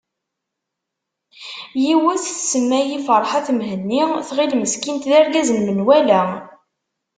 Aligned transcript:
Yiwet 1.83 2.23
tsemma-yi 2.35 2.97
ferḥat 3.07 3.47
Mhenni 3.57 4.01
tɣil 4.27 4.51
meskint 4.61 5.07
d 5.11 5.11
argaz 5.19 5.49
n 5.53 5.59
menwala. 5.65 6.23